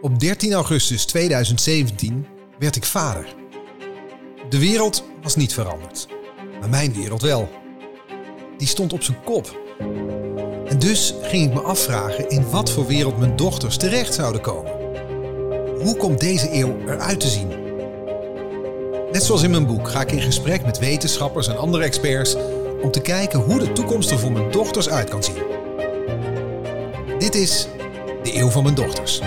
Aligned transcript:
Op 0.00 0.20
13 0.20 0.52
augustus 0.52 1.04
2017 1.04 2.26
werd 2.58 2.76
ik 2.76 2.84
vader. 2.84 3.34
De 4.48 4.58
wereld 4.58 5.04
was 5.22 5.36
niet 5.36 5.54
veranderd, 5.54 6.08
maar 6.60 6.68
mijn 6.68 6.92
wereld 6.94 7.22
wel. 7.22 7.48
Die 8.58 8.68
stond 8.68 8.92
op 8.92 9.02
zijn 9.02 9.24
kop. 9.24 9.58
En 10.66 10.78
dus 10.78 11.14
ging 11.22 11.46
ik 11.46 11.54
me 11.54 11.60
afvragen 11.60 12.28
in 12.28 12.50
wat 12.50 12.70
voor 12.70 12.86
wereld 12.86 13.18
mijn 13.18 13.36
dochters 13.36 13.76
terecht 13.76 14.14
zouden 14.14 14.40
komen. 14.40 14.72
Hoe 15.80 15.96
komt 15.96 16.20
deze 16.20 16.54
eeuw 16.54 16.76
eruit 16.86 17.20
te 17.20 17.28
zien? 17.28 17.48
Net 19.12 19.22
zoals 19.22 19.42
in 19.42 19.50
mijn 19.50 19.66
boek 19.66 19.88
ga 19.88 20.00
ik 20.00 20.12
in 20.12 20.22
gesprek 20.22 20.64
met 20.64 20.78
wetenschappers 20.78 21.48
en 21.48 21.58
andere 21.58 21.84
experts 21.84 22.36
om 22.82 22.90
te 22.90 23.00
kijken 23.00 23.40
hoe 23.40 23.58
de 23.58 23.72
toekomst 23.72 24.10
er 24.10 24.18
voor 24.18 24.32
mijn 24.32 24.50
dochters 24.50 24.88
uit 24.88 25.10
kan 25.10 25.24
zien. 25.24 25.42
Dit 27.18 27.34
is 27.34 27.68
de 28.22 28.36
eeuw 28.36 28.48
van 28.48 28.62
mijn 28.62 28.74
dochters. 28.74 29.20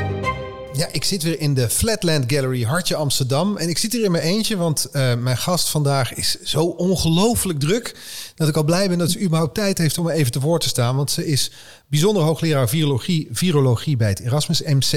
Ja, 0.76 0.88
ik 0.92 1.04
zit 1.04 1.24
weer 1.24 1.40
in 1.40 1.54
de 1.54 1.70
Flatland 1.70 2.32
Gallery 2.32 2.64
Hartje 2.64 2.96
Amsterdam. 2.96 3.58
En 3.58 3.70
ik 3.70 3.78
zit 3.78 3.92
hier 3.92 4.04
in 4.04 4.12
mijn 4.12 4.24
eentje, 4.24 4.58
want 4.58 4.90
uh, 4.94 5.16
mijn 5.16 5.38
gast 5.38 5.70
vandaag 5.70 6.14
is 6.14 6.42
zo 6.42 6.64
ongelooflijk 6.66 7.60
druk... 7.60 7.96
dat 8.36 8.48
ik 8.48 8.56
al 8.56 8.64
blij 8.64 8.90
ben 8.90 8.98
dat 8.98 9.12
ze 9.12 9.22
überhaupt 9.22 9.54
tijd 9.54 9.78
heeft 9.78 9.98
om 9.98 10.10
even 10.10 10.32
te 10.32 10.40
woord 10.40 10.62
te 10.62 10.68
staan. 10.68 10.96
Want 10.96 11.12
ze 11.12 11.28
is 11.28 11.52
bijzonder 11.88 12.24
hoogleraar 12.24 12.70
virologie, 12.70 13.28
virologie 13.32 13.98
bij 13.98 14.10
het 14.10 14.20
Erasmus 14.20 14.62
MC. 14.62 14.92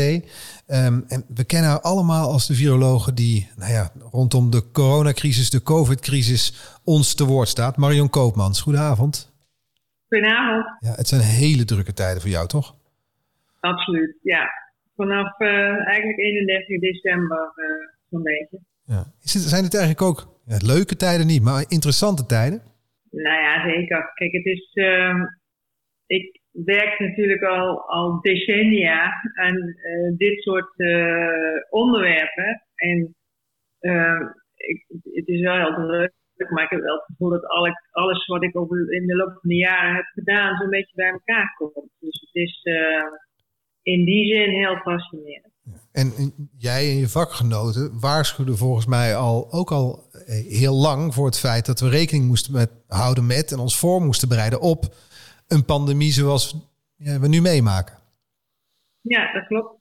Um, 0.67 1.05
en 1.09 1.25
we 1.35 1.45
kennen 1.45 1.71
haar 1.71 1.81
allemaal 1.81 2.31
als 2.33 2.47
de 2.47 2.55
virologe 2.55 3.15
die 3.15 3.51
nou 3.57 3.73
ja, 3.73 3.93
rondom 4.11 4.51
de 4.51 4.71
coronacrisis, 4.71 5.51
de 5.51 5.63
covid-crisis... 5.63 6.55
ons 6.85 7.15
te 7.15 7.25
woord 7.25 7.49
staat. 7.49 7.77
Marion 7.77 8.11
Koopmans, 8.11 8.61
goedenavond. 8.61 9.33
Goedenavond. 10.09 10.65
Ja, 10.79 10.93
het 10.95 11.09
zijn 11.09 11.21
hele 11.21 11.65
drukke 11.65 11.93
tijden 11.93 12.21
voor 12.21 12.31
jou, 12.31 12.47
toch? 12.47 12.75
Absoluut, 13.61 14.17
ja 14.23 14.65
vanaf 14.97 15.41
uh, 15.41 15.87
eigenlijk 15.89 16.19
31 16.19 16.81
december 16.81 17.53
uh, 17.57 17.89
zo'n 18.11 18.23
beetje. 18.23 18.59
Ja. 18.85 19.05
Zijn 19.21 19.65
het 19.65 19.75
eigenlijk 19.75 20.03
ook 20.03 20.41
ja, 20.47 20.57
leuke 20.57 20.97
tijden 20.97 21.27
niet, 21.27 21.43
maar 21.43 21.65
interessante 21.69 22.27
tijden? 22.27 22.63
Nou 23.11 23.41
ja, 23.41 23.69
zeker. 23.69 24.11
Kijk, 24.15 24.33
het 24.33 24.45
is. 24.45 24.71
Uh, 24.75 25.25
ik 26.07 26.41
werk 26.51 26.99
natuurlijk 26.99 27.43
al, 27.43 27.89
al 27.89 28.21
decennia 28.21 29.13
aan 29.35 29.57
uh, 29.57 30.17
dit 30.17 30.43
soort 30.43 30.75
onderwerpen. 31.71 32.63
En 32.75 33.15
ik, 34.57 34.85
het 35.03 35.29
is 35.29 35.41
wel 35.41 35.57
heel 35.57 35.75
druk, 35.75 36.13
maar 36.51 36.65
ik 36.65 36.71
heb 36.71 36.81
wel 36.81 36.95
het 36.95 37.05
gevoel 37.05 37.31
dat 37.31 37.47
alles 37.91 38.27
wat 38.27 38.43
ik 38.43 38.57
over 38.57 38.93
in 38.93 39.07
de 39.07 39.17
loop 39.17 39.33
van 39.41 39.51
de 39.51 39.57
jaren 39.57 39.95
heb 39.95 40.05
gedaan, 40.05 40.57
zo'n 40.57 40.71
beetje 40.71 40.95
bij 40.95 41.11
elkaar 41.11 41.55
komt. 41.57 41.91
Dus 41.99 42.21
het 42.21 42.35
is 42.35 42.61
in 43.93 44.05
die 44.05 44.27
zin 44.35 44.51
heel 44.51 44.77
fascinerend. 44.77 45.55
En 45.93 46.13
jij 46.59 46.91
en 46.91 46.99
je 46.99 47.09
vakgenoten 47.09 48.01
waarschuwden 48.01 48.57
volgens 48.57 48.87
mij 48.87 49.17
al, 49.17 49.53
ook 49.53 49.71
al 49.71 49.87
eh, 50.13 50.59
heel 50.61 50.75
lang 50.75 51.15
voor 51.15 51.27
het 51.27 51.39
feit 51.39 51.67
dat 51.67 51.81
we 51.81 51.89
rekening 51.89 52.27
moesten 52.27 52.53
met, 52.53 52.71
houden 52.89 53.27
met 53.27 53.53
en 53.53 53.59
ons 53.59 53.79
voor 53.79 54.01
moesten 54.03 54.29
bereiden 54.29 54.61
op 54.61 54.85
een 55.49 55.65
pandemie 55.65 56.13
zoals 56.13 56.45
we 56.97 57.29
nu 57.29 57.41
meemaken. 57.41 57.97
Ja, 59.01 59.33
dat 59.33 59.47
klopt. 59.47 59.75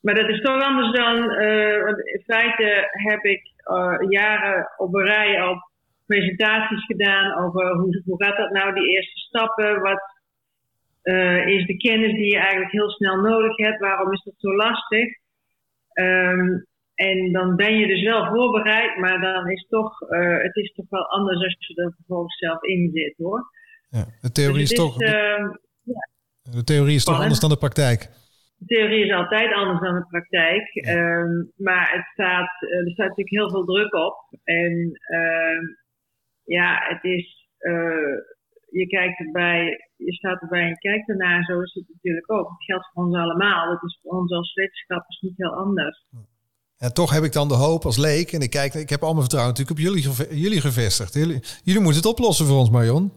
Maar 0.00 0.14
dat 0.14 0.28
is 0.28 0.40
toch 0.40 0.62
anders 0.62 0.92
dan, 0.96 1.16
uh, 1.16 1.88
in 2.14 2.22
feite 2.24 2.88
heb 2.90 3.22
ik 3.24 3.42
uh, 3.64 3.96
jaren 4.08 4.70
op 4.76 4.94
een 4.94 5.04
rij 5.04 5.42
al 5.42 5.56
presentaties 6.06 6.84
gedaan 6.84 7.44
over 7.44 7.74
hoe, 7.74 8.02
hoe 8.04 8.24
gaat 8.24 8.36
dat 8.36 8.50
nou, 8.50 8.74
die 8.74 8.88
eerste 8.88 9.18
stappen, 9.18 9.80
wat 9.80 10.02
uh, 11.02 11.46
is 11.46 11.66
de 11.66 11.76
kennis 11.76 12.12
die 12.12 12.32
je 12.32 12.38
eigenlijk 12.38 12.72
heel 12.72 12.90
snel 12.90 13.16
nodig 13.16 13.56
hebt. 13.56 13.80
Waarom 13.80 14.12
is 14.12 14.22
dat 14.22 14.34
zo 14.36 14.56
lastig? 14.56 15.20
Um, 15.94 16.66
en 16.94 17.32
dan 17.32 17.56
ben 17.56 17.76
je 17.76 17.86
dus 17.86 18.02
wel 18.02 18.26
voorbereid, 18.26 18.96
maar 18.96 19.20
dan 19.20 19.50
is 19.50 19.66
toch, 19.68 20.00
uh, 20.00 20.42
het 20.42 20.56
is 20.56 20.72
toch 20.72 20.86
wel 20.88 21.06
anders 21.06 21.42
als 21.44 21.56
je 21.58 21.82
er 21.82 21.94
vervolgens 21.96 22.38
zelf 22.38 22.62
in 22.62 22.90
zit 22.92 23.14
hoor. 23.16 23.50
Ja, 23.88 24.04
de 24.20 24.32
theorie 24.32 24.60
dus 24.60 24.70
is, 24.70 24.78
toch. 24.78 25.00
Uh, 25.00 25.08
ja. 25.82 26.08
De 26.42 26.64
theorie 26.64 26.94
is 26.94 27.04
toch 27.04 27.20
anders 27.20 27.40
dan 27.40 27.50
de 27.50 27.56
praktijk? 27.56 28.08
De 28.56 28.66
theorie 28.66 29.04
is 29.04 29.12
altijd 29.12 29.52
anders 29.52 29.80
dan 29.80 29.94
de 29.94 30.06
praktijk. 30.08 30.68
Ja. 30.72 30.94
Um, 30.94 31.52
maar 31.56 31.92
het 31.92 32.04
staat, 32.12 32.62
eh, 32.62 32.78
er 32.78 32.90
staat 32.90 33.08
natuurlijk 33.08 33.36
heel 33.36 33.50
veel 33.50 33.64
druk 33.64 33.94
op. 33.94 34.16
En 34.44 35.00
uh, 35.14 35.58
ja, 36.44 36.78
het 36.88 37.04
is. 37.04 37.40
Je 38.72 38.86
kijkt 38.86 39.18
erbij, 39.18 39.88
je 39.96 40.12
staat 40.12 40.40
erbij 40.40 40.60
en 40.60 40.68
je 40.68 40.78
kijkt 40.78 41.08
ernaar. 41.08 41.44
Zo 41.44 41.60
is 41.60 41.74
het 41.74 41.88
natuurlijk 41.88 42.32
ook. 42.32 42.48
Het 42.48 42.64
geldt 42.64 42.90
voor 42.92 43.04
ons 43.04 43.16
allemaal. 43.16 43.70
Het 43.70 43.82
is 43.82 43.98
voor 44.02 44.12
ons 44.12 44.32
als 44.32 44.54
wetenschappers 44.54 45.20
niet 45.20 45.36
heel 45.36 45.54
anders. 45.54 46.04
En 46.78 46.94
toch 46.94 47.10
heb 47.14 47.22
ik 47.22 47.32
dan 47.32 47.48
de 47.48 47.54
hoop 47.54 47.84
als 47.84 47.98
leek. 47.98 48.32
En 48.32 48.40
ik 48.40 48.50
kijk, 48.50 48.74
ik 48.74 48.88
heb 48.88 49.02
al 49.02 49.14
mijn 49.14 49.26
vertrouwen 49.26 49.54
natuurlijk 49.54 49.78
op 49.78 49.84
jullie, 49.86 50.40
jullie 50.44 50.60
gevestigd. 50.60 51.14
Jullie, 51.14 51.40
jullie 51.64 51.80
moeten 51.80 52.02
het 52.02 52.12
oplossen 52.14 52.46
voor 52.46 52.58
ons, 52.58 52.70
Marion. 52.70 53.12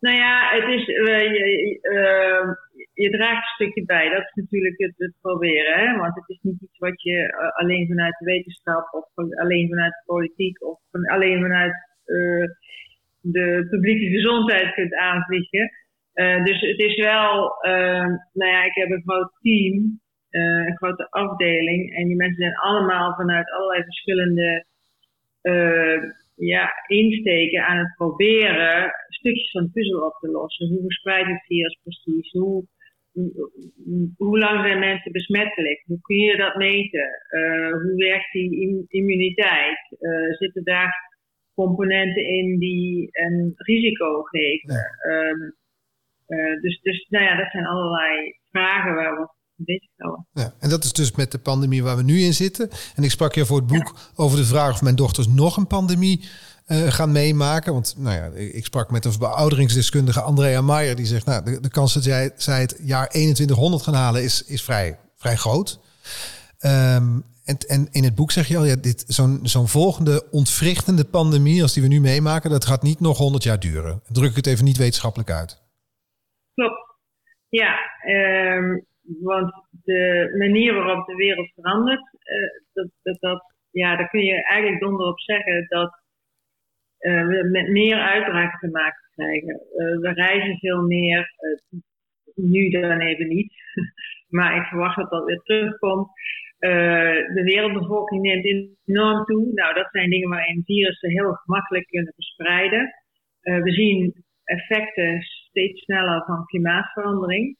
Nou 0.00 0.16
ja, 0.16 0.34
het 0.56 0.68
is, 0.76 0.88
uh, 0.88 1.22
je, 1.36 1.44
uh, 1.82 2.46
je, 2.92 3.10
draagt 3.10 3.44
een 3.44 3.54
stukje 3.54 3.84
bij. 3.84 4.08
Dat 4.08 4.22
is 4.22 4.32
natuurlijk 4.34 4.78
het, 4.78 4.94
het 4.96 5.14
proberen. 5.20 5.74
Hè? 5.78 5.98
Want 5.98 6.14
het 6.14 6.28
is 6.28 6.38
niet 6.42 6.60
iets 6.60 6.78
wat 6.78 7.02
je 7.02 7.18
uh, 7.18 7.60
alleen 7.60 7.86
vanuit 7.86 8.16
de 8.18 8.24
wetenschap 8.24 8.92
of 8.92 9.06
alleen 9.38 9.68
vanuit 9.68 9.92
de 9.92 10.02
politiek 10.06 10.62
of 10.64 10.78
van, 10.90 11.06
alleen 11.06 11.40
vanuit 11.40 11.74
de 13.20 13.66
publieke 13.70 14.06
gezondheid 14.06 14.74
kunt 14.74 14.94
aanvliegen. 14.94 15.70
Uh, 16.14 16.44
dus 16.44 16.60
het 16.60 16.78
is 16.78 16.96
wel, 16.96 17.56
uh, 17.66 18.06
nou 18.32 18.50
ja, 18.50 18.64
ik 18.64 18.74
heb 18.74 18.90
een 18.90 19.02
groot 19.06 19.32
team, 19.40 20.00
uh, 20.30 20.66
een 20.66 20.76
grote 20.76 21.10
afdeling. 21.10 21.96
En 21.96 22.06
die 22.06 22.16
mensen 22.16 22.42
zijn 22.42 22.56
allemaal 22.56 23.14
vanuit 23.14 23.50
allerlei 23.50 23.82
verschillende 23.82 24.68
ja, 26.36 26.72
insteken 26.86 27.66
aan 27.66 27.78
het 27.78 27.94
proberen 27.96 28.92
stukjes 29.08 29.50
van 29.50 29.62
de 29.62 29.70
puzzel 29.70 30.06
op 30.06 30.16
te 30.20 30.28
lossen. 30.28 30.68
Hoe 30.68 30.80
verspreidt 30.80 31.28
het 31.28 31.44
virus 31.46 31.78
precies? 31.82 32.32
Hoe, 32.32 32.64
hoe 34.16 34.38
lang 34.38 34.60
zijn 34.60 34.78
mensen 34.78 35.12
besmettelijk? 35.12 35.82
Hoe 35.86 36.00
kun 36.00 36.16
je 36.16 36.36
dat 36.36 36.56
meten? 36.56 37.08
hoe 37.82 37.94
werkt 37.96 38.32
die 38.32 38.86
immuniteit? 38.88 39.96
zitten 40.38 40.64
daar 40.64 41.09
componenten 41.54 42.24
in 42.28 42.58
die 42.58 43.08
een 43.12 43.52
risico 43.56 44.22
geven. 44.22 44.74
Um, 45.08 45.54
uh, 46.26 46.60
dus, 46.60 46.80
dus 46.82 47.06
nou 47.08 47.24
ja, 47.24 47.36
dat 47.36 47.50
zijn 47.50 47.66
allerlei 47.66 48.38
vragen 48.50 48.94
waar 48.94 49.16
we 49.16 49.28
bezig 49.64 49.90
houden. 49.96 50.26
Ja, 50.32 50.54
en 50.58 50.70
dat 50.70 50.84
is 50.84 50.92
dus 50.92 51.12
met 51.12 51.32
de 51.32 51.38
pandemie 51.38 51.82
waar 51.82 51.96
we 51.96 52.02
nu 52.02 52.20
in 52.20 52.34
zitten. 52.34 52.70
En 52.94 53.02
ik 53.02 53.10
sprak 53.10 53.34
je 53.34 53.46
voor 53.46 53.56
het 53.56 53.66
boek 53.66 53.94
over 54.14 54.38
de 54.38 54.44
vraag 54.44 54.72
of 54.72 54.82
mijn 54.82 54.96
dochters 54.96 55.26
nog 55.28 55.56
een 55.56 55.66
pandemie 55.66 56.28
uh, 56.66 56.78
gaan 56.78 57.12
meemaken. 57.12 57.72
Want 57.72 57.94
nou 57.98 58.16
ja, 58.16 58.40
ik 58.40 58.64
sprak 58.64 58.90
met 58.90 59.04
een 59.04 59.12
verouderingsdeskundige 59.12 60.20
Andrea 60.20 60.60
Maier. 60.60 60.96
Die 60.96 61.06
zegt, 61.06 61.26
nou, 61.26 61.44
de, 61.44 61.60
de 61.60 61.68
kans 61.70 61.94
dat 61.94 62.04
jij, 62.04 62.30
zij 62.36 62.60
het 62.60 62.80
jaar 62.82 63.08
2100 63.08 63.82
gaan 63.82 63.94
halen 63.94 64.22
is, 64.22 64.44
is 64.44 64.62
vrij, 64.62 64.98
vrij 65.16 65.36
groot. 65.36 65.80
Um, 66.60 67.24
en, 67.50 67.56
en 67.74 67.82
in 67.98 68.04
het 68.04 68.14
boek 68.14 68.30
zeg 68.30 68.46
je 68.48 68.56
al, 68.56 68.64
ja, 68.64 68.76
dit, 68.76 69.04
zo'n, 69.06 69.38
zo'n 69.42 69.68
volgende 69.78 70.28
ontwrichtende 70.30 71.04
pandemie 71.04 71.62
als 71.62 71.74
die 71.74 71.82
we 71.82 71.88
nu 71.88 72.00
meemaken, 72.00 72.50
dat 72.50 72.66
gaat 72.66 72.82
niet 72.82 73.00
nog 73.00 73.18
100 73.18 73.42
jaar 73.42 73.60
duren. 73.60 74.02
Druk 74.08 74.30
ik 74.30 74.36
het 74.36 74.46
even 74.46 74.64
niet 74.64 74.76
wetenschappelijk 74.76 75.30
uit. 75.30 75.50
Klopt. 76.54 76.80
Ja, 77.48 77.72
um, 78.06 78.86
want 79.04 79.52
de 79.84 80.34
manier 80.38 80.74
waarop 80.74 81.06
de 81.06 81.14
wereld 81.14 81.52
verandert, 81.54 82.00
uh, 82.00 82.64
dat, 82.72 82.88
dat, 83.02 83.16
dat, 83.20 83.54
ja, 83.70 83.96
daar 83.96 84.08
kun 84.08 84.24
je 84.24 84.44
eigenlijk 84.44 84.82
donder 84.82 85.06
op 85.06 85.20
zeggen 85.20 85.66
dat 85.68 85.92
uh, 87.00 87.26
we 87.26 87.48
met 87.52 87.68
meer 87.68 88.00
uitbraken 88.00 88.58
te 88.58 88.70
maken 88.70 89.08
krijgen. 89.14 89.60
Uh, 89.76 90.00
we 90.00 90.12
reizen 90.12 90.58
veel 90.58 90.82
meer, 90.82 91.34
nu 92.34 92.70
dan 92.70 93.00
even 93.00 93.28
niet, 93.28 93.52
maar 94.36 94.56
ik 94.56 94.62
verwacht 94.62 94.96
dat 94.96 95.10
dat 95.10 95.24
weer 95.24 95.40
terugkomt. 95.42 96.08
Uh, 96.60 97.34
de 97.34 97.42
wereldbevolking 97.42 98.22
neemt 98.22 98.76
enorm 98.84 99.24
toe. 99.24 99.52
Nou, 99.52 99.74
dat 99.74 99.88
zijn 99.90 100.10
dingen 100.10 100.28
waarin 100.28 100.62
virussen 100.64 101.10
heel 101.10 101.32
gemakkelijk 101.32 101.86
kunnen 101.86 102.12
verspreiden. 102.14 102.94
Uh, 103.42 103.62
we 103.62 103.72
zien 103.72 104.24
effecten 104.44 105.22
steeds 105.22 105.82
sneller 105.82 106.24
van 106.24 106.44
klimaatverandering. 106.44 107.56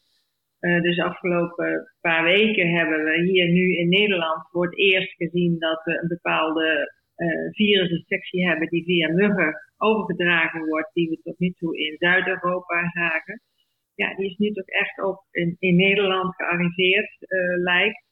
Uh, 0.60 0.82
dus 0.82 0.96
de 0.96 1.04
afgelopen 1.04 1.92
paar 2.00 2.24
weken 2.24 2.70
hebben 2.70 3.04
we 3.04 3.22
hier 3.22 3.48
nu 3.48 3.76
in 3.76 3.88
Nederland 3.88 4.48
voor 4.50 4.64
het 4.64 4.78
eerst 4.78 5.14
gezien 5.16 5.58
dat 5.58 5.84
we 5.84 6.02
een 6.02 6.08
bepaalde 6.08 6.98
virusinfectie 7.50 8.48
hebben 8.48 8.68
die 8.68 8.84
via 8.84 9.12
muggen 9.12 9.54
overgedragen 9.76 10.66
wordt, 10.66 10.90
die 10.92 11.08
we 11.08 11.20
tot 11.22 11.38
nu 11.38 11.50
toe 11.50 11.78
in 11.78 11.96
Zuid-Europa 11.98 12.90
zagen. 12.92 13.40
Ja, 13.94 14.14
die 14.14 14.26
is 14.26 14.36
nu 14.36 14.50
toch 14.52 14.66
echt 14.66 14.98
ook 14.98 15.26
in, 15.30 15.56
in 15.58 15.76
Nederland 15.76 16.34
gearriveerd, 16.34 17.16
lijkt. 17.62 18.09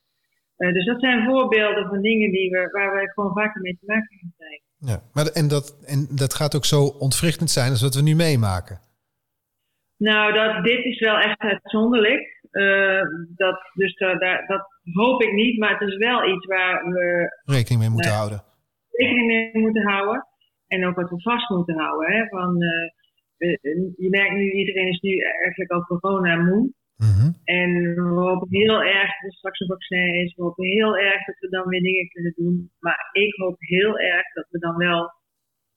Uh, 0.59 0.73
dus 0.73 0.85
dat 0.85 1.01
zijn 1.01 1.25
voorbeelden 1.25 1.89
van 1.89 2.03
dingen 2.03 2.31
die 2.31 2.51
we, 2.51 2.69
waar 2.73 2.93
wij 2.95 3.07
gewoon 3.07 3.33
vaker 3.33 3.61
mee 3.61 3.79
te 3.81 3.87
maken 3.87 4.19
gaan 4.21 4.33
krijgen. 4.37 4.67
Ja, 4.79 5.01
maar 5.13 5.27
en 5.27 5.49
dat, 5.49 5.85
en 5.87 6.09
dat 6.11 6.35
gaat 6.35 6.57
ook 6.57 6.65
zo 6.65 6.81
ontwrichtend 6.85 7.51
zijn 7.51 7.71
als 7.71 7.83
wat 7.83 7.95
we 7.95 8.03
nu 8.03 8.15
meemaken. 8.15 8.81
Nou, 9.97 10.33
dat, 10.33 10.65
dit 10.65 10.85
is 10.85 10.99
wel 11.01 11.19
echt 11.19 11.41
uitzonderlijk. 11.41 12.47
Uh, 12.53 13.03
dat, 13.37 13.59
dus 13.75 13.95
daar, 13.95 14.47
dat 14.47 14.67
hoop 14.93 15.23
ik 15.23 15.33
niet, 15.33 15.59
maar 15.59 15.79
het 15.79 15.89
is 15.89 15.97
wel 15.97 16.29
iets 16.35 16.47
waar 16.47 16.85
we 16.91 17.29
rekening 17.45 17.81
mee 17.81 17.91
moeten 17.91 18.13
houden. 18.13 18.43
Rekening 18.91 19.27
mee 19.27 19.63
moeten 19.63 19.83
houden. 19.83 20.27
En 20.67 20.87
ook 20.87 20.97
wat 20.97 21.11
we 21.11 21.21
vast 21.21 21.49
moeten 21.49 21.79
houden. 21.79 22.13
Hè, 22.13 22.27
van, 22.27 22.57
je 23.97 24.09
merkt 24.11 24.35
nu, 24.35 24.51
iedereen 24.51 24.89
is 24.89 25.01
nu 25.01 25.19
eigenlijk 25.19 25.71
al 25.71 25.85
corona 25.85 26.37
moe. 26.37 26.73
Mm 26.99 27.35
En 27.45 27.71
we 27.95 28.21
hopen 28.29 28.49
heel 28.51 28.83
erg 28.83 29.11
dat 29.21 29.31
er 29.31 29.33
straks 29.33 29.61
een 29.61 29.67
vaccin 29.67 30.15
is. 30.15 30.35
We 30.35 30.43
hopen 30.43 30.67
heel 30.67 30.97
erg 30.97 31.25
dat 31.25 31.39
we 31.39 31.49
dan 31.49 31.69
weer 31.69 31.81
dingen 31.81 32.09
kunnen 32.09 32.33
doen. 32.37 32.71
Maar 32.79 33.09
ik 33.13 33.35
hoop 33.35 33.57
heel 33.59 33.99
erg 33.99 34.33
dat 34.33 34.47
we 34.51 34.59
dan 34.59 34.77
wel 34.77 35.13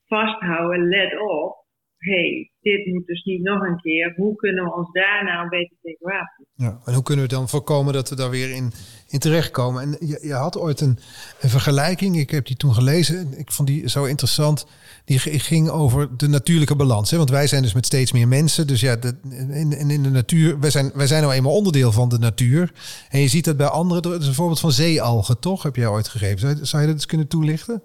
vasthouden, 0.06 0.88
let 0.88 1.20
op. 1.20 1.61
hey, 2.02 2.52
dit 2.62 2.86
moet 2.86 3.06
dus 3.06 3.24
niet 3.24 3.42
nog 3.42 3.62
een 3.64 3.82
keer. 3.82 4.14
Hoe 4.16 4.36
kunnen 4.36 4.64
we 4.64 4.76
ons 4.76 4.92
daar 4.92 5.24
nou 5.24 5.50
beter 5.50 5.78
tegen 5.82 6.06
wapenen? 6.06 6.48
Ja, 6.56 6.80
en 6.86 6.94
hoe 6.94 7.04
kunnen 7.04 7.26
we 7.26 7.32
dan 7.32 7.50
voorkomen 7.50 7.94
dat 7.94 8.10
we 8.10 8.16
daar 8.16 8.30
weer 8.30 8.52
in, 8.52 8.72
in 9.08 9.20
terechtkomen? 9.20 9.82
En 9.82 10.08
je, 10.08 10.20
je 10.22 10.34
had 10.34 10.58
ooit 10.58 10.82
een, 10.82 10.98
een 11.42 11.50
vergelijking, 11.50 12.18
ik 12.18 12.30
heb 12.30 12.46
die 12.46 12.56
toen 12.56 12.74
gelezen. 12.74 13.34
Ik 13.38 13.52
vond 13.52 13.68
die 13.68 13.90
zo 13.90 14.04
interessant 14.04 14.68
die 15.06 15.20
ging 15.20 15.70
over 15.70 16.18
de 16.18 16.28
natuurlijke 16.28 16.76
balans. 16.76 17.12
Hè? 17.12 17.18
Want 17.18 17.30
wij 17.30 17.48
zijn 17.48 17.62
dus 17.62 17.74
met 17.74 17.86
steeds 17.86 18.12
meer 18.12 18.28
mensen. 18.28 18.68
Dus 18.68 18.82
ja, 18.82 18.96
de, 18.96 19.20
in, 19.52 19.90
in 19.90 20.04
de 20.04 20.10
natuur, 20.10 20.60
wij 20.60 20.70
zijn, 20.70 20.92
wij 20.94 21.08
zijn 21.08 21.22
nou 21.22 21.34
eenmaal 21.34 21.56
onderdeel 21.56 21.92
van 21.92 22.10
de 22.10 22.20
natuur. 22.20 22.72
En 23.10 23.20
je 23.20 23.28
ziet 23.28 23.46
dat 23.46 23.58
bij 23.58 23.68
anderen, 23.68 24.04
dat 24.04 24.22
is 24.22 24.28
een 24.28 24.34
voorbeeld 24.34 24.60
van 24.60 24.72
zeealgen, 24.72 25.40
toch? 25.40 25.64
Heb 25.64 25.76
jij 25.76 25.88
ooit 25.88 26.08
gegeven? 26.08 26.40
Zou, 26.40 26.56
zou 26.56 26.82
je 26.82 26.88
dat 26.88 26.98
eens 26.98 27.06
kunnen 27.06 27.28
toelichten? 27.28 27.84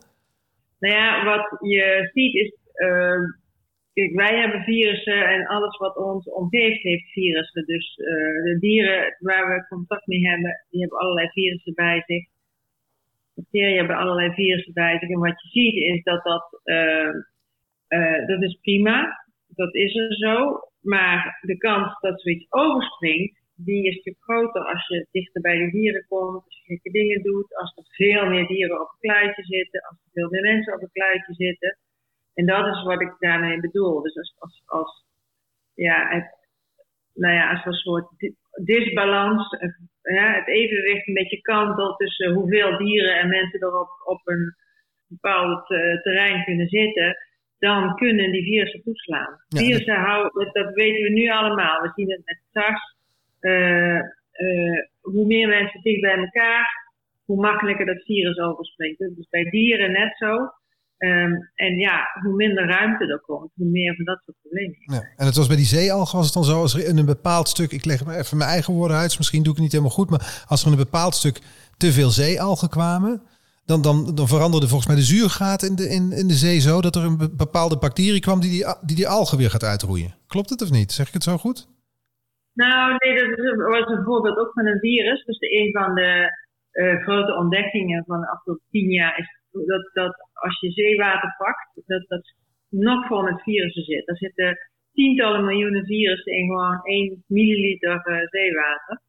Nou 0.78 0.94
ja, 0.94 1.24
wat 1.24 1.58
je 1.60 2.10
ziet 2.12 2.34
is, 2.34 2.52
uh, 2.74 3.45
wij 3.96 4.38
hebben 4.40 4.62
virussen 4.62 5.28
en 5.28 5.46
alles 5.46 5.76
wat 5.76 5.96
ons 5.96 6.30
omgeeft 6.30 6.82
heeft 6.82 7.12
virussen. 7.12 7.66
Dus 7.66 7.96
uh, 7.96 8.06
de 8.42 8.56
dieren 8.60 9.16
waar 9.18 9.54
we 9.54 9.66
contact 9.66 10.06
mee 10.06 10.28
hebben, 10.28 10.64
die 10.70 10.80
hebben 10.80 10.98
allerlei 10.98 11.28
virussen 11.28 11.74
bij 11.74 12.02
zich 12.06 12.26
bacteriën 13.36 13.76
hebben 13.76 13.96
allerlei 13.96 14.32
virussen 14.32 14.72
bij 14.72 14.98
zich. 14.98 15.08
En 15.08 15.18
wat 15.18 15.42
je 15.42 15.48
ziet 15.48 15.74
is 15.74 16.02
dat 16.02 16.24
dat, 16.24 16.60
uh, 16.64 17.14
uh, 17.88 18.26
dat 18.26 18.42
is 18.42 18.58
prima. 18.60 19.24
Dat 19.48 19.74
is 19.74 19.96
er 19.96 20.14
zo. 20.16 20.60
Maar 20.80 21.38
de 21.40 21.56
kans 21.56 22.00
dat 22.00 22.20
zoiets 22.20 22.46
overspringt, 22.48 23.40
die 23.56 23.82
is 23.88 23.96
natuurlijk 23.96 24.24
groter 24.24 24.62
als 24.62 24.86
je 24.86 25.06
dichter 25.10 25.40
bij 25.40 25.58
de 25.58 25.70
dieren 25.70 26.04
komt, 26.08 26.44
als 26.44 26.62
je 26.62 26.72
gekke 26.72 26.90
dingen 26.90 27.22
doet, 27.22 27.56
als 27.56 27.76
er 27.76 27.84
veel 27.86 28.26
meer 28.26 28.46
dieren 28.46 28.80
op 28.80 28.88
een 28.88 29.08
kluitje 29.08 29.44
zitten, 29.44 29.80
als 29.80 29.98
er 30.04 30.10
veel 30.12 30.30
meer 30.30 30.42
mensen 30.42 30.74
op 30.74 30.82
een 30.82 30.92
kluitje 30.92 31.34
zitten. 31.34 31.78
En 32.38 32.46
dat 32.46 32.66
is 32.66 32.82
wat 32.82 33.00
ik 33.00 33.14
daarmee 33.18 33.60
bedoel. 33.60 34.02
Dus 34.02 34.16
als, 34.16 34.34
als, 34.38 34.62
als 34.66 35.04
ja, 35.74 36.08
het, 36.08 36.28
nou 37.14 37.34
ja, 37.34 37.50
als 37.50 37.64
een 37.64 37.72
soort 37.72 38.06
disbalans, 38.64 39.56
ja, 40.02 40.32
het 40.34 40.48
evenwicht 40.48 41.06
een 41.06 41.14
beetje 41.14 41.40
kantelt 41.40 41.98
tussen 41.98 42.32
hoeveel 42.32 42.78
dieren 42.78 43.18
en 43.18 43.28
mensen 43.28 43.60
er 43.60 43.80
op, 43.80 43.88
op 44.04 44.20
een 44.24 44.54
bepaald 45.06 45.70
uh, 45.70 46.02
terrein 46.02 46.44
kunnen 46.44 46.68
zitten, 46.68 47.16
dan 47.58 47.94
kunnen 47.94 48.32
die 48.32 48.44
virussen 48.44 48.82
toeslaan. 48.82 49.40
Ja, 49.48 49.60
virussen 49.60 49.94
houden, 49.94 50.52
dat, 50.52 50.74
weten 50.74 51.02
we 51.02 51.10
nu 51.10 51.30
allemaal. 51.30 51.82
We 51.82 51.92
zien 51.94 52.10
het 52.10 52.22
met 52.24 52.40
SARS. 52.52 52.94
Uh, 53.40 54.00
uh, 54.32 54.84
hoe 55.00 55.26
meer 55.26 55.48
mensen 55.48 55.82
dicht 55.82 56.00
bij 56.00 56.16
elkaar, 56.16 56.92
hoe 57.24 57.40
makkelijker 57.40 57.86
dat 57.86 58.04
virus 58.04 58.38
overspringt. 58.38 58.98
Dus 58.98 59.28
bij 59.30 59.50
dieren 59.50 59.92
net 59.92 60.16
zo. 60.16 60.50
Um, 60.98 61.50
en 61.54 61.78
ja, 61.78 62.06
hoe 62.22 62.34
minder 62.34 62.66
ruimte 62.66 63.06
er 63.06 63.20
komt, 63.20 63.50
hoe 63.54 63.66
meer 63.66 63.94
van 63.94 64.04
dat 64.04 64.22
soort 64.24 64.36
problemen. 64.42 64.76
Ja, 64.80 65.02
en 65.16 65.26
het 65.26 65.36
was 65.36 65.46
bij 65.46 65.56
die 65.56 65.64
zeealgen, 65.64 66.16
was 66.16 66.24
het 66.24 66.34
dan 66.34 66.44
zo, 66.44 66.60
als 66.60 66.74
er 66.74 66.88
in 66.88 66.98
een 66.98 67.06
bepaald 67.06 67.48
stuk, 67.48 67.72
ik 67.72 67.84
leg 67.84 68.04
maar 68.04 68.18
even 68.18 68.36
mijn 68.36 68.50
eigen 68.50 68.74
woorden 68.74 68.96
uit, 68.96 69.18
misschien 69.18 69.42
doe 69.42 69.52
ik 69.52 69.54
het 69.54 69.62
niet 69.62 69.72
helemaal 69.72 69.98
goed, 69.98 70.10
maar 70.10 70.44
als 70.46 70.60
er 70.60 70.66
in 70.66 70.72
een 70.72 70.84
bepaald 70.84 71.14
stuk 71.14 71.40
te 71.76 71.92
veel 71.92 72.10
zeealgen 72.10 72.68
kwamen, 72.68 73.22
dan, 73.64 73.82
dan, 73.82 74.14
dan 74.14 74.28
veranderde 74.28 74.68
volgens 74.68 74.88
mij 74.88 74.96
de 74.96 75.10
zuurgraad 75.14 75.62
in 75.62 75.76
de, 75.76 75.88
in, 75.88 76.12
in 76.12 76.28
de 76.28 76.34
zee 76.34 76.58
zo 76.60 76.80
dat 76.80 76.96
er 76.96 77.04
een 77.04 77.36
bepaalde 77.36 77.78
bacterie 77.78 78.20
kwam 78.20 78.40
die 78.40 78.50
die, 78.50 78.64
die, 78.80 78.96
die 78.96 79.08
algen 79.08 79.38
weer 79.38 79.50
gaat 79.50 79.64
uitroeien. 79.64 80.14
Klopt 80.26 80.50
het 80.50 80.62
of 80.62 80.70
niet? 80.70 80.92
Zeg 80.92 81.06
ik 81.06 81.12
het 81.14 81.22
zo 81.22 81.36
goed? 81.36 81.68
Nou, 82.52 82.94
nee, 82.98 83.14
dat 83.18 83.56
was 83.56 83.86
een 83.86 84.04
voorbeeld 84.04 84.38
ook 84.38 84.52
van 84.52 84.66
een 84.66 84.78
virus. 84.78 85.24
Dus 85.24 85.38
een 85.40 85.70
van 85.72 85.94
de 85.94 86.30
uh, 86.72 87.02
grote 87.02 87.36
ontdekkingen 87.36 88.04
van 88.06 88.20
de 88.20 88.30
afgelopen 88.30 88.64
tien 88.70 88.90
jaar 88.90 89.18
is 89.18 89.28
dat, 89.50 89.90
dat 89.92 90.25
als 90.36 90.60
je 90.60 90.70
zeewater 90.70 91.34
pakt, 91.38 91.86
dat 91.86 92.08
dat 92.08 92.34
nog 92.68 93.06
vol 93.06 93.22
met 93.22 93.42
virussen 93.42 93.82
zit. 93.82 94.08
Er 94.08 94.16
zitten 94.16 94.58
tientallen 94.92 95.44
miljoenen 95.44 95.86
virussen 95.86 96.32
in 96.32 96.46
gewoon 96.46 96.80
1 96.82 97.24
milliliter 97.26 98.08
uh, 98.08 98.26
zeewater. 98.28 99.00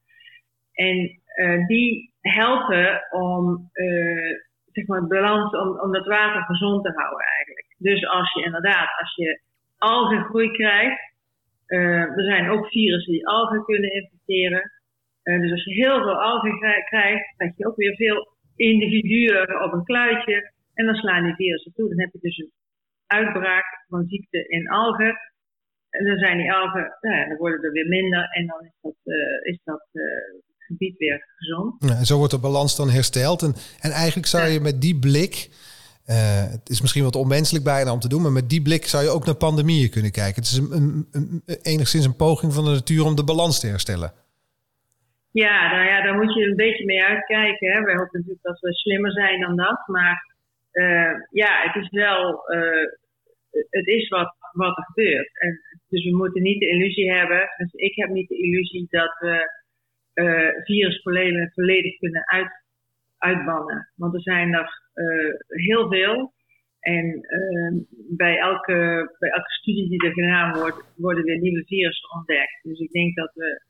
En 0.74 1.19
uh, 1.35 1.68
die 1.68 2.13
helpen 2.21 3.01
om 3.12 3.69
uh, 3.74 4.31
zeg 4.71 4.88
maar 4.88 5.07
balans, 5.07 5.51
om, 5.51 5.79
om 5.79 5.91
dat 5.91 6.06
water 6.06 6.41
gezond 6.41 6.83
te 6.83 6.91
houden 6.95 7.25
eigenlijk. 7.25 7.75
Dus 7.77 8.07
als 8.07 8.33
je 8.33 8.44
inderdaad, 8.44 9.00
als 9.00 9.15
je 9.15 9.41
algengroei 9.77 10.51
krijgt, 10.51 11.15
er 11.68 12.24
zijn 12.24 12.50
ook 12.50 12.68
virussen 12.68 13.13
die 13.13 13.27
algen 13.27 13.63
kunnen 13.63 13.94
infecteren. 13.94 14.71
dus 15.24 15.51
als 15.51 15.63
je 15.63 15.74
heel 15.74 16.01
veel 16.01 16.21
algen 16.21 16.57
krijgt, 16.59 17.35
krijg 17.35 17.57
je 17.57 17.68
ook 17.68 17.75
weer 17.75 17.95
veel 17.95 18.27
individuen 18.56 19.63
op 19.63 19.74
een 19.74 19.83
kluitje. 19.83 20.51
En 20.77 20.85
dan 20.85 20.95
slaan 20.95 21.24
die 21.24 21.35
virussen 21.35 21.74
toe. 21.75 21.89
Dan 21.89 22.00
heb 22.00 22.12
je 22.13 22.19
dus 22.21 22.38
een 22.38 22.51
uitbraak 23.07 23.68
van 23.88 24.06
ziekte 24.07 24.47
in 24.47 24.69
algen. 24.69 25.13
En 25.89 26.06
dan 26.06 26.18
zijn 26.18 26.38
die 26.38 26.53
algen, 26.53 26.97
nou 27.01 27.15
ja, 27.15 27.27
dan 27.27 27.38
worden 27.38 27.63
er 27.63 27.71
weer 27.71 27.88
minder. 27.88 28.24
En 28.31 28.47
dan 28.47 28.62
is 28.65 28.77
dat, 28.81 28.95
uh, 29.03 29.51
is 29.51 29.59
dat 29.63 29.88
uh, 29.94 30.03
gebied 30.57 30.97
weer 30.97 31.25
gezond. 31.35 31.83
Ja, 31.83 31.95
en 31.95 32.06
zo 32.06 32.18
wordt 32.18 32.33
de 32.33 32.39
balans 32.39 32.75
dan 32.75 32.89
hersteld. 32.89 33.41
En, 33.41 33.53
en 33.81 33.91
eigenlijk 33.91 34.27
zou 34.27 34.47
je 34.47 34.59
met 34.59 34.81
die 34.81 35.00
blik... 35.00 35.50
Uh, 36.09 36.51
het 36.57 36.69
is 36.69 36.81
misschien 36.81 37.03
wat 37.03 37.15
onmenselijk 37.15 37.65
bijna 37.65 37.91
om 37.91 38.00
te 38.00 38.09
doen, 38.09 38.21
maar 38.21 38.31
met 38.31 38.50
die 38.50 38.62
blik 38.62 38.85
zou 38.85 39.03
je 39.03 39.09
ook 39.09 39.25
naar 39.25 39.35
pandemieën 39.35 39.89
kunnen 39.89 40.12
kijken. 40.12 40.41
Het 40.41 40.51
is 40.51 40.57
een, 40.57 40.71
een, 40.71 41.07
een, 41.12 41.41
enigszins 41.62 42.06
een 42.06 42.15
poging 42.15 42.53
van 42.53 42.65
de 42.65 42.71
natuur 42.71 43.03
om 43.06 43.15
de 43.15 43.24
balans 43.24 43.59
te 43.59 43.68
herstellen. 43.68 44.13
Ja, 45.31 45.71
nou 45.71 45.85
ja, 45.88 46.01
daar 46.03 46.15
moet 46.15 46.33
je 46.33 46.44
een 46.45 46.56
beetje 46.56 46.85
mee 46.85 47.03
uitkijken. 47.03 47.71
Hè. 47.71 47.81
Wij 47.81 47.95
hopen 47.95 48.19
natuurlijk 48.19 48.44
dat 48.44 48.59
we 48.59 48.74
slimmer 48.74 49.12
zijn 49.12 49.41
dan 49.41 49.56
dat. 49.56 49.88
Maar 49.88 50.37
ja, 51.31 51.62
het 51.62 51.83
is 51.83 51.89
wel, 51.89 52.53
uh, 52.53 52.88
het 53.69 53.88
is 53.88 54.07
wat, 54.07 54.35
wat 54.51 54.77
er 54.77 54.83
gebeurt. 54.83 55.39
En, 55.39 55.59
dus 55.89 56.03
we 56.03 56.15
moeten 56.15 56.41
niet 56.41 56.59
de 56.59 56.68
illusie 56.69 57.12
hebben, 57.12 57.50
dus 57.57 57.74
ik 57.74 57.95
heb 57.95 58.09
niet 58.09 58.27
de 58.27 58.38
illusie 58.38 58.88
dat 58.89 59.18
we 59.19 59.51
uh, 60.13 60.63
virusproblemen 60.63 61.51
volledig 61.53 61.97
kunnen 61.97 62.27
uit, 62.27 62.51
uitbannen. 63.18 63.91
Want 63.96 64.13
er 64.13 64.22
zijn 64.22 64.53
er 64.53 64.81
heel 65.48 65.89
veel. 65.89 66.36
En 66.79 67.27
bij, 68.10 68.38
elke, 68.38 69.10
bij 69.19 69.29
elke 69.29 69.51
studie 69.51 69.89
die 69.89 70.05
er 70.07 70.13
gedaan 70.13 70.60
wordt, 70.60 70.93
worden 70.96 71.24
weer 71.24 71.39
nieuwe 71.39 71.65
virussen 71.65 72.12
ontdekt. 72.12 72.60
Dus 72.63 72.79
ik 72.79 72.91
denk 72.91 73.15
dat 73.15 73.31
we 73.34 73.62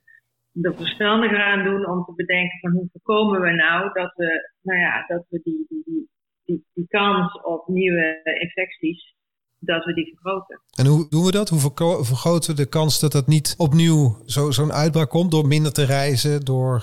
er 0.61 0.75
verstandiger 0.75 1.41
aan 1.41 1.63
doen 1.63 1.87
om 1.87 2.03
te 2.05 2.13
bedenken 2.15 2.59
van 2.59 2.71
hoe 2.71 2.89
voorkomen 2.91 3.41
we 3.41 3.51
nou 3.51 3.93
dat 3.93 4.13
we, 4.15 4.51
nou 4.61 4.79
ja, 4.79 5.05
dat 5.07 5.25
we 5.29 5.39
die, 5.43 5.65
die, 5.69 5.81
die, 5.85 6.09
die, 6.47 6.65
die 6.73 6.87
kans 6.87 7.41
op 7.41 7.67
nieuwe 7.67 8.21
infecties, 8.39 9.15
dat 9.59 9.85
we 9.85 9.93
die 9.93 10.05
vergroten. 10.05 10.61
En 10.75 10.85
hoe 10.85 11.09
doen 11.09 11.25
we 11.25 11.31
dat? 11.31 11.49
Hoe 11.49 11.59
vergroten 12.03 12.49
we 12.55 12.61
de 12.63 12.69
kans 12.69 12.99
dat 12.99 13.11
dat 13.11 13.27
niet 13.27 13.55
opnieuw 13.57 14.17
zo'n 14.25 14.73
uitbraak 14.73 15.09
komt 15.09 15.31
door 15.31 15.47
minder 15.47 15.73
te 15.73 15.85
reizen, 15.85 16.45
door 16.45 16.75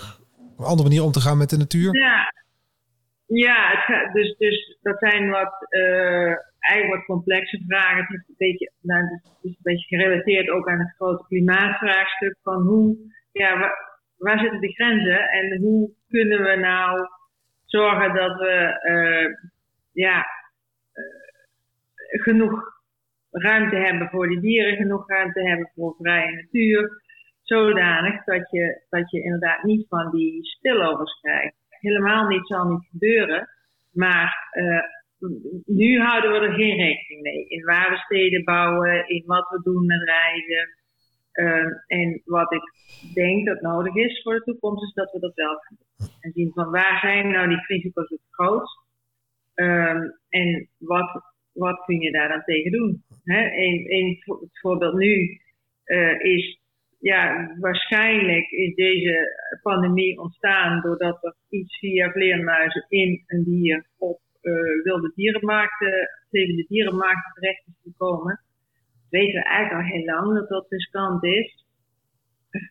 op 0.52 0.58
een 0.58 0.64
andere 0.64 0.88
manier 0.88 1.02
om 1.02 1.12
te 1.12 1.20
gaan 1.20 1.38
met 1.38 1.50
de 1.50 1.56
natuur? 1.56 1.96
Ja, 1.96 2.32
ja 3.26 3.84
het 3.86 4.12
dus, 4.12 4.36
dus 4.38 4.78
dat 4.82 4.98
zijn 4.98 5.30
wat, 5.30 5.54
uh, 5.70 6.32
eigenlijk 6.58 6.96
wat 6.96 7.16
complexe 7.16 7.62
vragen. 7.68 8.02
Het 8.02 8.10
is, 8.10 8.28
een 8.28 8.34
beetje, 8.38 8.70
nou, 8.80 9.02
het 9.02 9.42
is 9.42 9.50
een 9.50 9.68
beetje 9.70 9.96
gerelateerd 9.96 10.48
ook 10.50 10.68
aan 10.68 10.78
het 10.78 10.94
grote 10.96 11.24
klimaatvraagstuk 11.28 12.36
van 12.42 12.62
hoe 12.62 12.96
ja, 13.32 13.58
waar, 13.58 14.00
waar, 14.16 14.38
zitten 14.38 14.60
de 14.60 14.72
grenzen 14.72 15.28
en 15.28 15.58
hoe 15.60 15.90
kunnen 16.08 16.42
we 16.42 16.56
nou 16.56 17.08
zorgen 17.64 18.14
dat 18.14 18.38
we 18.38 18.54
uh, 18.90 19.52
ja, 19.94 20.26
uh, 20.94 22.22
genoeg 22.22 22.72
ruimte 23.30 23.76
hebben 23.76 24.08
voor 24.08 24.28
die 24.28 24.40
dieren, 24.40 24.76
genoeg 24.76 25.08
ruimte 25.08 25.40
hebben 25.40 25.70
voor 25.74 25.94
vrije 25.98 26.34
natuur, 26.34 27.02
zodanig 27.42 28.24
dat 28.24 28.50
je, 28.50 28.84
dat 28.88 29.10
je 29.10 29.22
inderdaad 29.22 29.62
niet 29.62 29.88
van 29.88 30.10
die 30.10 30.44
spillovers 30.44 31.20
krijgt. 31.20 31.56
Helemaal 31.68 32.26
niet 32.26 32.46
zal 32.46 32.64
niet 32.64 32.88
gebeuren, 32.90 33.48
maar 33.92 34.50
uh, 34.52 34.82
nu 35.66 36.00
houden 36.00 36.32
we 36.32 36.38
er 36.38 36.54
geen 36.54 36.76
rekening 36.76 37.22
mee. 37.22 37.48
In 37.48 37.64
waar 37.64 37.90
we 37.90 37.96
steden 37.96 38.44
bouwen, 38.44 39.08
in 39.08 39.22
wat 39.26 39.48
we 39.48 39.62
doen 39.62 39.86
met 39.86 40.02
reizen. 40.02 40.68
Uh, 41.32 41.66
en 41.86 42.22
wat 42.24 42.52
ik 42.52 42.62
denk 43.14 43.46
dat 43.46 43.60
nodig 43.60 43.94
is 43.94 44.22
voor 44.22 44.34
de 44.34 44.42
toekomst, 44.42 44.82
is 44.82 44.92
dat 44.92 45.12
we 45.12 45.18
dat 45.18 45.34
wel 45.34 45.56
gaan 45.56 45.76
doen. 45.78 46.08
En 46.20 46.32
zien 46.32 46.52
van 46.54 46.70
waar 46.70 46.98
zijn 47.00 47.30
nou 47.30 47.48
die 47.48 47.64
risico's 47.66 48.08
het 48.08 48.20
grootst? 48.30 48.83
Um, 49.54 50.18
en 50.28 50.68
wat, 50.78 51.22
wat 51.52 51.84
kun 51.84 52.00
je 52.00 52.12
daar 52.12 52.28
dan 52.28 52.42
tegen 52.44 52.72
doen? 52.72 53.02
Hè? 53.24 53.42
Een, 53.42 53.92
een, 53.92 54.22
voorbeeld 54.52 54.94
nu 54.94 55.40
uh, 55.84 56.20
is 56.20 56.58
ja, 56.98 57.50
waarschijnlijk 57.60 58.50
is 58.50 58.74
deze 58.74 59.16
pandemie 59.62 60.20
ontstaan 60.20 60.80
doordat 60.80 61.24
er 61.24 61.34
iets 61.48 61.78
via 61.78 62.10
vleermuizen 62.10 62.84
in 62.88 63.24
een 63.26 63.44
dier 63.44 63.86
op 63.98 64.20
uh, 64.42 64.82
wilde 64.82 65.12
dierenmarkten, 65.14 66.08
levende 66.30 66.64
dierenmarkten 66.68 67.32
terecht 67.32 67.66
is 67.66 67.80
gekomen. 67.82 68.40
Dat 68.92 69.10
weten 69.10 69.40
we 69.40 69.46
eigenlijk 69.46 69.84
al 69.84 69.92
heel 69.92 70.04
lang 70.04 70.34
dat 70.34 70.48
dat 70.48 70.66
riskant 70.68 71.24
is. 71.24 71.64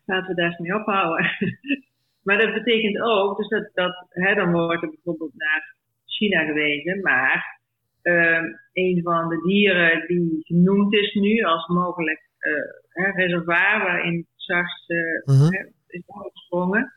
Laten 0.06 0.28
we 0.28 0.34
daar 0.34 0.50
eens 0.50 0.58
mee 0.58 0.74
ophouden. 0.74 1.30
maar 2.24 2.38
dat 2.38 2.54
betekent 2.54 3.00
ook, 3.00 3.36
dus 3.36 3.48
dat, 3.48 3.70
dat 3.74 4.06
hè, 4.08 4.34
dan 4.34 4.52
wordt 4.52 4.82
er 4.82 4.90
bijvoorbeeld 4.90 5.34
naar 5.34 5.73
China 6.14 6.44
gewezen, 6.44 7.00
maar 7.00 7.60
uh, 8.02 8.42
een 8.72 9.00
van 9.02 9.28
de 9.28 9.40
dieren 9.42 10.06
die 10.06 10.38
genoemd 10.40 10.94
is 10.94 11.14
nu 11.14 11.42
als 11.42 11.66
mogelijk 11.66 12.22
uh, 12.40 13.14
reservoir 13.14 13.82
waarin 13.82 14.26
SARS 14.36 14.84
uh, 14.88 14.98
uh 14.98 15.40
-huh. 15.40 15.66
is 15.86 16.02
opgesprongen. 16.06 16.92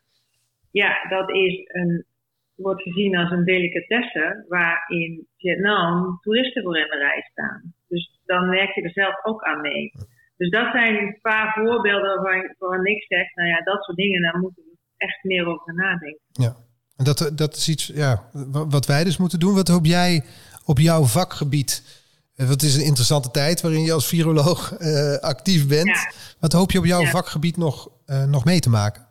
Ja, 0.71 1.07
dat 1.09 1.29
is 1.29 1.62
een, 1.67 2.05
wordt 2.55 2.81
gezien 2.81 3.17
als 3.17 3.31
een 3.31 3.45
delicatesse 3.45 4.45
waar 4.47 4.86
in 4.88 5.27
Vietnam 5.38 6.19
toeristen 6.21 6.63
voor 6.63 6.77
in 6.77 6.89
de 6.89 6.97
rij 6.97 7.21
staan. 7.31 7.74
Dus 7.88 8.19
dan 8.25 8.50
werk 8.50 8.75
je 8.75 8.81
er 8.81 8.91
zelf 8.91 9.25
ook 9.25 9.43
aan 9.43 9.62
mee. 9.62 9.91
Dus 10.38 10.50
dat 10.50 10.71
zijn 10.71 10.95
een 10.95 11.19
paar 11.21 11.53
voorbeelden 11.53 12.21
waarvan, 12.21 12.55
waarvan 12.57 12.86
ik 12.86 13.03
zeg, 13.03 13.36
nou 13.36 13.50
ja, 13.50 13.62
dat 13.62 13.83
soort 13.83 13.97
dingen, 13.97 14.21
daar 14.21 14.39
moeten 14.39 14.63
we 14.63 14.77
echt 14.97 15.24
meer 15.24 15.45
over 15.45 15.74
nadenken. 15.74 16.21
Ja, 16.31 16.53
dat, 16.97 17.31
dat 17.35 17.55
is 17.55 17.69
iets 17.69 17.91
ja, 17.93 18.29
wat 18.51 18.85
wij 18.85 19.03
dus 19.03 19.17
moeten 19.17 19.39
doen. 19.39 19.55
Wat 19.55 19.67
hoop 19.67 19.85
jij 19.85 20.23
op 20.65 20.79
jouw 20.79 21.03
vakgebied? 21.03 22.05
Het 22.35 22.61
is 22.61 22.75
een 22.75 22.85
interessante 22.85 23.31
tijd 23.31 23.61
waarin 23.61 23.83
je 23.83 23.91
als 23.93 24.07
viroloog 24.07 24.79
uh, 24.79 25.17
actief 25.17 25.67
bent. 25.67 25.87
Ja. 25.87 26.11
Wat 26.39 26.53
hoop 26.53 26.71
je 26.71 26.79
op 26.79 26.85
jouw 26.85 27.01
ja. 27.01 27.09
vakgebied 27.09 27.57
nog, 27.57 27.89
uh, 28.07 28.25
nog 28.25 28.45
mee 28.45 28.59
te 28.59 28.69
maken? 28.69 29.05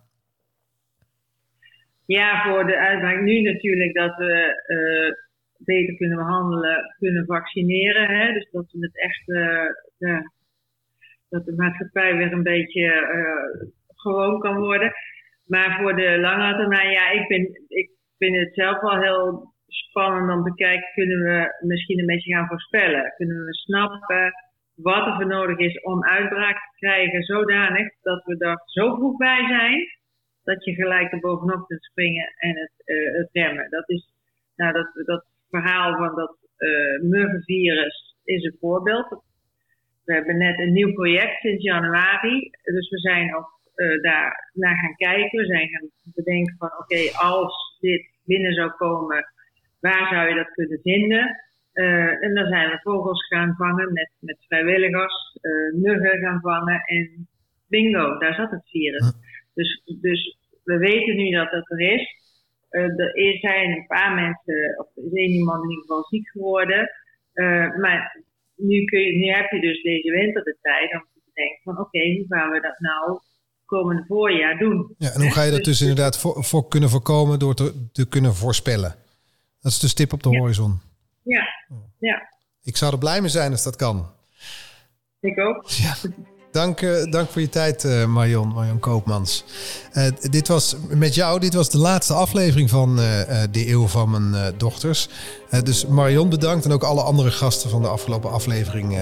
Ja, 2.05 2.43
voor 2.45 2.67
de 2.67 2.79
uitbraak 2.79 3.21
nu 3.21 3.43
natuurlijk 3.43 3.95
dat 3.95 4.17
we 4.17 4.63
uh, 4.67 5.15
beter 5.59 5.97
kunnen 5.97 6.19
behandelen, 6.19 6.95
kunnen 6.99 7.27
vaccineren. 7.27 8.09
Hè? 8.09 8.33
Dus 8.33 8.49
dat 8.51 8.67
we 8.73 8.79
het 8.81 8.99
echt, 8.99 9.27
dat 11.29 11.45
de 11.45 11.55
maatschappij 11.57 12.17
weer 12.17 12.33
een 12.33 12.43
beetje 12.43 12.87
gewoon 13.87 14.41
kan 14.41 14.57
worden. 14.57 14.93
Maar 15.47 15.79
voor 15.81 15.97
de 15.97 16.19
lange 16.19 16.57
termijn, 16.57 16.91
ja, 16.91 17.11
ik, 17.11 17.29
ben, 17.29 17.41
ik 17.69 17.91
vind 18.19 18.37
het 18.37 18.55
zelf 18.55 18.81
wel 18.81 19.01
heel 19.01 19.55
spannend 19.67 20.33
om 20.33 20.45
te 20.45 20.55
kijken, 20.55 20.93
kunnen 20.95 21.19
we 21.23 21.67
misschien 21.67 21.99
een 21.99 22.07
beetje 22.07 22.35
gaan 22.35 22.47
voorspellen? 22.47 23.13
Kunnen 23.17 23.45
we 23.45 23.55
snappen 23.55 24.33
wat 24.75 25.07
er 25.07 25.15
voor 25.15 25.27
nodig 25.27 25.59
is 25.59 25.81
om 25.81 26.05
uitbraak 26.05 26.57
te 26.57 26.77
krijgen, 26.77 27.23
zodanig 27.23 27.89
dat 28.03 28.25
we 28.25 28.37
er 28.39 28.63
zo 28.65 28.95
vroeg 28.95 29.17
bij 29.17 29.47
zijn, 29.49 29.87
dat 30.45 30.65
je 30.65 30.75
gelijk 30.75 31.13
er 31.13 31.21
bovenop 31.21 31.67
kunt 31.67 31.85
springen 31.85 32.33
en 32.37 32.57
het, 32.57 32.73
het 33.17 33.29
remmen. 33.33 33.71
Dat 33.71 33.89
is, 33.89 34.09
nou, 34.57 34.73
dat, 34.73 35.07
dat 35.07 35.25
verhaal 35.51 35.97
van 35.97 36.15
dat 36.15 36.37
uh, 36.59 37.01
muggenvirus 37.03 38.17
is 38.25 38.45
een 38.45 38.57
voorbeeld. 38.61 39.25
We 40.05 40.13
hebben 40.13 40.37
net 40.37 40.59
een 40.59 40.73
nieuw 40.73 40.93
project 40.93 41.41
sinds 41.41 41.63
januari, 41.63 42.51
dus 42.63 42.91
we 42.91 42.99
zijn 42.99 43.37
ook 43.37 43.56
uh, 43.77 44.03
daar 44.03 44.51
naar 44.53 44.77
gaan 44.77 44.95
kijken. 44.97 45.39
We 45.41 45.47
zijn 45.47 45.69
gaan 45.69 45.91
bedenken 46.15 46.55
van 46.59 46.69
oké, 46.69 46.83
okay, 46.83 47.11
als 47.13 47.77
dit 47.81 48.11
binnen 48.25 48.55
zou 48.55 48.71
komen, 48.71 49.33
waar 49.81 50.09
zou 50.09 50.29
je 50.29 50.35
dat 50.35 50.53
kunnen 50.53 50.81
vinden? 50.83 51.41
Uh, 51.75 52.25
en 52.25 52.35
dan 52.35 52.47
zijn 52.47 52.71
we 52.71 52.79
vogels 52.83 53.27
gaan 53.27 53.55
vangen 53.57 53.93
met, 53.93 54.11
met 54.21 54.45
vrijwilligers, 54.49 55.39
uh, 55.43 55.83
muggen 55.83 56.19
gaan 56.19 56.41
vangen 56.41 56.81
en 56.85 57.29
bingo, 57.69 58.19
daar 58.19 58.35
zat 58.35 58.51
het 58.51 58.71
virus. 58.71 59.13
Dus, 59.55 59.83
dus 60.01 60.39
we 60.65 60.79
weten 60.79 61.17
nu 61.17 61.31
dat 61.31 61.51
het 61.51 61.71
er 61.71 61.81
is. 61.81 62.25
Uh, 62.71 63.01
er 63.01 63.39
zijn 63.39 63.71
een 63.71 63.87
paar 63.87 64.15
mensen, 64.15 64.79
of 64.79 64.97
er 64.97 65.05
is 65.05 65.13
één 65.13 65.31
iemand 65.31 65.63
in 65.63 65.71
ieder 65.71 65.85
geval 65.85 66.05
ziek 66.05 66.29
geworden. 66.29 66.91
maar 67.81 68.25
nu, 68.57 68.85
kun 68.85 69.01
je, 69.01 69.13
nu 69.13 69.27
heb 69.27 69.51
je 69.51 69.61
dus 69.61 69.83
deze 69.83 70.11
winter 70.11 70.45
de 70.45 70.57
tijd 70.61 70.95
om 70.95 71.07
te 71.15 71.31
denken 71.35 71.63
van 71.63 71.73
oké, 71.73 71.83
okay, 71.83 72.17
hoe 72.17 72.27
gaan 72.29 72.51
we 72.51 72.61
dat 72.61 72.79
nou 72.79 73.21
komende 73.67 74.05
voorjaar 74.09 74.59
doen? 74.59 74.95
Ja, 74.99 75.11
en 75.11 75.21
hoe 75.21 75.31
ga 75.31 75.43
je 75.43 75.51
dat 75.51 75.65
dus, 75.65 75.79
dus 75.79 75.89
inderdaad 75.89 76.19
voor, 76.19 76.45
voor, 76.45 76.69
kunnen 76.69 76.91
voorkomen 76.91 77.39
door 77.39 77.55
te, 77.55 77.89
te 77.93 78.09
kunnen 78.09 78.35
voorspellen? 78.35 78.95
Dat 79.61 79.73
is 79.73 79.79
de 79.79 79.89
stip 79.89 80.13
op 80.13 80.23
de 80.23 80.31
ja. 80.31 80.39
horizon. 80.39 80.81
Ja, 81.23 81.47
ja. 81.99 82.29
Ik 82.63 82.77
zou 82.77 82.93
er 82.93 82.99
blij 82.99 83.21
mee 83.21 83.31
zijn 83.31 83.53
als 83.53 83.63
dat 83.63 83.77
kan. 83.77 84.11
Ik 85.21 85.39
ook. 85.39 85.69
Ja. 85.69 85.95
Dank, 86.57 86.81
uh, 86.81 87.11
dank 87.11 87.31
voor 87.31 87.41
je 87.41 87.49
tijd, 87.49 87.85
uh, 87.85 88.05
Marion, 88.05 88.49
Marion 88.49 88.79
Koopmans. 88.79 89.45
Uh, 89.93 90.05
dit 90.21 90.49
was 90.49 90.77
met 90.89 91.15
jou, 91.15 91.41
dit 91.41 91.55
was 91.55 91.71
de 91.71 91.79
laatste 91.79 92.15
aflevering 92.15 92.71
van 92.71 92.97
De 93.51 93.71
Eeuw 93.71 93.87
van 93.87 94.11
Mijn 94.11 94.55
Dochters. 94.57 95.09
dus 95.63 95.87
Marion 95.87 96.29
bedankt 96.29 96.65
en 96.65 96.73
ook 96.73 96.83
alle 96.83 97.03
andere 97.03 97.31
gasten 97.31 97.71
van 97.71 97.83
de 97.83 97.89
afgelopen 97.89 98.31
aflevering 98.31 98.99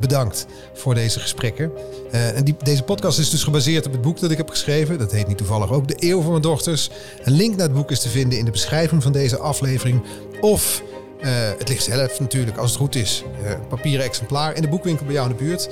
bedankt 0.00 0.46
voor 0.74 0.94
deze 0.94 1.20
gesprekken. 1.20 1.70
en 2.10 2.44
die, 2.44 2.56
deze 2.62 2.82
podcast 2.82 3.18
is 3.18 3.30
dus 3.30 3.44
gebaseerd 3.44 3.86
op 3.86 3.92
het 3.92 4.00
boek 4.00 4.20
dat 4.20 4.30
ik 4.30 4.36
heb 4.36 4.50
geschreven. 4.50 4.98
Dat 4.98 5.12
heet 5.12 5.28
niet 5.28 5.38
toevallig 5.38 5.72
ook 5.72 5.88
De 5.88 5.96
Eeuw 5.98 6.20
van 6.20 6.30
Mijn 6.30 6.42
Dochters. 6.42 6.90
Een 7.24 7.32
link 7.32 7.56
naar 7.56 7.66
het 7.66 7.76
boek 7.76 7.90
is 7.90 8.00
te 8.00 8.08
vinden 8.08 8.38
in 8.38 8.44
de 8.44 8.50
beschrijving 8.50 9.02
van 9.02 9.12
deze 9.12 9.38
aflevering. 9.38 10.02
Of 10.40 10.82
uh, 11.20 11.30
het 11.58 11.68
ligt 11.68 11.84
zelf 11.84 12.20
natuurlijk, 12.20 12.56
als 12.56 12.70
het 12.70 12.80
goed 12.80 12.94
is. 12.94 13.24
Uh, 13.42 13.52
papieren 13.68 14.04
exemplaar 14.04 14.54
in 14.54 14.62
de 14.62 14.68
boekwinkel 14.68 15.04
bij 15.04 15.14
jou 15.14 15.30
in 15.30 15.36
de 15.36 15.44
buurt. 15.44 15.68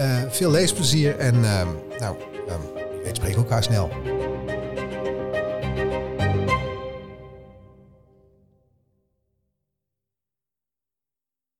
Uh, 0.00 0.16
veel 0.28 0.50
leesplezier 0.50 1.16
en 1.16 1.40
nou, 1.98 2.16
um, 2.48 3.12
spreken 3.12 3.38
elkaar 3.38 3.62
snel. 3.62 3.90